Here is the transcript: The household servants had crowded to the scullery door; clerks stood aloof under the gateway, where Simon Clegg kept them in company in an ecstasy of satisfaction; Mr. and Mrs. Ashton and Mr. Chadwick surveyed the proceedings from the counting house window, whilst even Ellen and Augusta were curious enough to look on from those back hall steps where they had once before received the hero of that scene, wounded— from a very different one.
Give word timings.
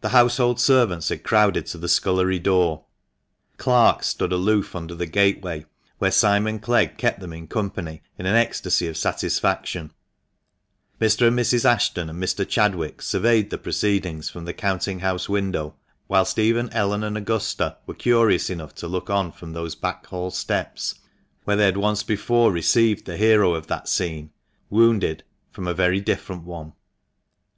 The 0.00 0.10
household 0.10 0.60
servants 0.60 1.08
had 1.08 1.24
crowded 1.24 1.66
to 1.66 1.78
the 1.78 1.88
scullery 1.88 2.38
door; 2.38 2.84
clerks 3.56 4.06
stood 4.06 4.30
aloof 4.30 4.76
under 4.76 4.94
the 4.94 5.06
gateway, 5.06 5.66
where 5.98 6.12
Simon 6.12 6.60
Clegg 6.60 6.98
kept 6.98 7.18
them 7.18 7.32
in 7.32 7.48
company 7.48 8.00
in 8.16 8.26
an 8.26 8.36
ecstasy 8.36 8.86
of 8.86 8.96
satisfaction; 8.96 9.92
Mr. 11.00 11.26
and 11.26 11.36
Mrs. 11.36 11.64
Ashton 11.64 12.08
and 12.08 12.22
Mr. 12.22 12.48
Chadwick 12.48 13.02
surveyed 13.02 13.50
the 13.50 13.58
proceedings 13.58 14.30
from 14.30 14.44
the 14.44 14.52
counting 14.54 15.00
house 15.00 15.28
window, 15.28 15.74
whilst 16.06 16.38
even 16.38 16.70
Ellen 16.70 17.02
and 17.02 17.18
Augusta 17.18 17.78
were 17.86 17.94
curious 17.94 18.50
enough 18.50 18.76
to 18.76 18.86
look 18.86 19.10
on 19.10 19.32
from 19.32 19.52
those 19.52 19.74
back 19.74 20.06
hall 20.06 20.30
steps 20.30 20.94
where 21.42 21.56
they 21.56 21.64
had 21.64 21.76
once 21.76 22.04
before 22.04 22.52
received 22.52 23.04
the 23.04 23.16
hero 23.16 23.52
of 23.54 23.66
that 23.66 23.88
scene, 23.88 24.30
wounded— 24.70 25.24
from 25.52 25.66
a 25.66 25.74
very 25.74 26.00
different 26.00 26.44
one. 26.44 26.74